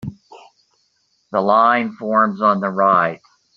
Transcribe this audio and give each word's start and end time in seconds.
The 1.31 1.41
line 1.41 1.91
forms 1.91 2.41
on 2.41 2.59
the 2.59 2.71
right. 2.71 3.21